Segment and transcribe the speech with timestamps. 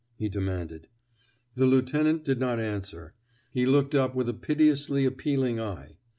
[0.17, 0.87] ''he demanded.
[1.53, 3.13] The lieutenant did not answer;
[3.51, 5.97] he looked up with a piteously appealing eye.